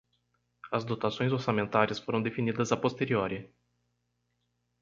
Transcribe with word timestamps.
As 0.71 0.83
dotações 0.83 1.31
orçamentárias 1.31 1.99
foram 1.99 2.23
definidas 2.23 2.71
a 2.71 2.75
posteriori 2.75 3.53